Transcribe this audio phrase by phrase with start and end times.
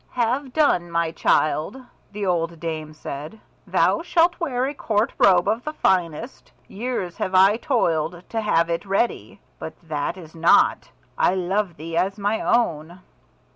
[0.13, 1.77] "Have done, my child!"
[2.11, 3.39] the old dame said.
[3.67, 6.51] "Thou shalt wear a court robe of the finest.
[6.67, 10.89] Years have I toiled to have it ready, but that is naught.
[11.19, 13.01] I loved thee as my own."